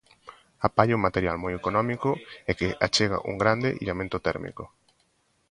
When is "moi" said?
1.43-1.53